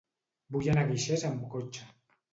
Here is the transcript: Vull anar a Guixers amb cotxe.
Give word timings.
Vull 0.55 0.69
anar 0.73 0.85
a 0.85 0.89
Guixers 0.93 1.27
amb 1.31 1.47
cotxe. 1.53 1.89